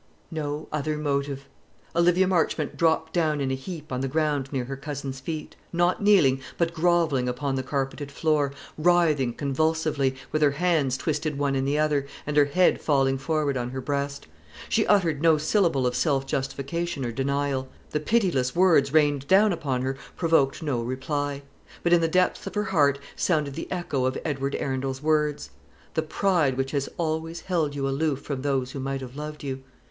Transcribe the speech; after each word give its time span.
No 0.31 0.67
other 0.71 0.97
motive! 0.97 1.47
Olivia 1.95 2.27
Marchmont 2.27 2.75
dropped 2.75 3.13
down 3.13 3.39
in 3.39 3.51
a 3.51 3.53
heap 3.53 3.91
on 3.91 4.01
the 4.01 4.07
ground 4.07 4.49
near 4.51 4.65
her 4.65 4.75
cousin's 4.75 5.19
feet; 5.19 5.55
not 5.71 6.01
kneeling, 6.01 6.39
but 6.57 6.73
grovelling 6.73 7.29
upon 7.29 7.53
the 7.53 7.61
carpeted 7.61 8.11
floor, 8.11 8.51
writhing 8.79 9.35
convulsively, 9.35 10.15
with 10.31 10.41
her 10.41 10.53
hands 10.57 10.97
twisted 10.97 11.37
one 11.37 11.53
in 11.53 11.65
the 11.65 11.77
other, 11.77 12.07
and 12.25 12.35
her 12.35 12.45
head 12.45 12.81
falling 12.81 13.19
forward 13.19 13.55
on 13.55 13.69
her 13.69 13.79
breast. 13.79 14.25
She 14.69 14.87
uttered 14.87 15.21
no 15.21 15.37
syllable 15.37 15.85
of 15.85 15.95
self 15.95 16.25
justification 16.25 17.05
or 17.05 17.11
denial. 17.11 17.69
The 17.91 17.99
pitiless 17.99 18.55
words 18.55 18.91
rained 18.91 19.27
down 19.27 19.53
upon 19.53 19.83
her 19.83 19.95
provoked 20.17 20.63
no 20.63 20.81
reply. 20.81 21.43
But 21.83 21.93
in 21.93 22.01
the 22.01 22.07
depths 22.07 22.47
of 22.47 22.55
her 22.55 22.63
heart 22.63 22.97
sounded 23.15 23.53
the 23.53 23.71
echo 23.71 24.05
of 24.05 24.17
Edward 24.25 24.55
Arundel's 24.55 25.03
words: 25.03 25.51
"The 25.93 26.01
pride 26.01 26.57
which 26.57 26.71
has 26.71 26.89
always 26.97 27.41
held 27.41 27.75
you 27.75 27.87
aloof 27.87 28.21
from 28.23 28.41
those 28.41 28.71
who 28.71 28.79
might 28.79 29.01
have 29.01 29.15
loved 29.15 29.43
you 29.43 29.61